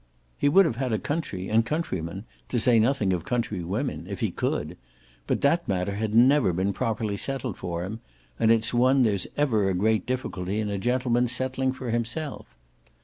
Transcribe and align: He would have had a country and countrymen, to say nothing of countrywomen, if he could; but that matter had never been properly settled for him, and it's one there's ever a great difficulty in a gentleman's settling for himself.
He 0.35 0.49
would 0.49 0.65
have 0.65 0.77
had 0.77 0.91
a 0.91 0.97
country 0.97 1.47
and 1.47 1.63
countrymen, 1.63 2.25
to 2.49 2.59
say 2.59 2.79
nothing 2.79 3.13
of 3.13 3.23
countrywomen, 3.23 4.07
if 4.09 4.19
he 4.19 4.31
could; 4.31 4.75
but 5.27 5.41
that 5.41 5.67
matter 5.67 5.93
had 5.93 6.15
never 6.15 6.51
been 6.53 6.73
properly 6.73 7.15
settled 7.17 7.55
for 7.55 7.83
him, 7.83 7.99
and 8.39 8.49
it's 8.49 8.73
one 8.73 9.03
there's 9.03 9.27
ever 9.37 9.69
a 9.69 9.75
great 9.75 10.07
difficulty 10.07 10.59
in 10.59 10.71
a 10.71 10.79
gentleman's 10.79 11.33
settling 11.33 11.71
for 11.71 11.91
himself. 11.91 12.47